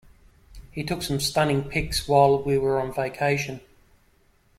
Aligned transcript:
He 0.71 0.83
took 0.83 1.03
some 1.03 1.19
stunning 1.19 1.61
pics 1.69 2.07
while 2.07 2.41
we 2.41 2.57
were 2.57 2.81
on 2.81 2.91
vacation. 2.91 3.61